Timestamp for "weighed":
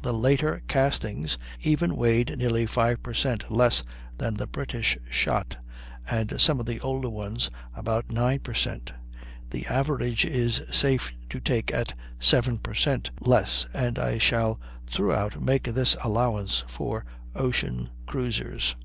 1.96-2.38